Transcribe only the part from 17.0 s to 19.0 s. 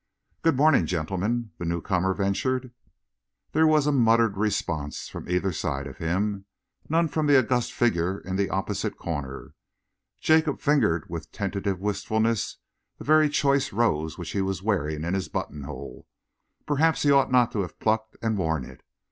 he ought not to have plucked and worn it.